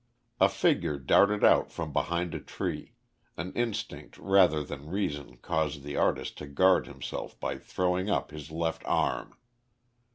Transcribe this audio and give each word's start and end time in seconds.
A 0.39 0.49
figure 0.49 0.97
darted 0.97 1.43
out 1.43 1.71
from 1.71 1.93
behind 1.93 2.33
a 2.33 2.39
tree, 2.39 2.95
an 3.37 3.53
instinct 3.53 4.17
rather 4.17 4.63
than 4.63 4.89
reason 4.89 5.37
caused 5.37 5.83
the 5.83 5.95
artist 5.95 6.39
to 6.39 6.47
guard 6.47 6.87
himself 6.87 7.39
by 7.39 7.59
throwing 7.59 8.09
up 8.09 8.31
his 8.31 8.49
left 8.49 8.81
arm. 8.85 9.35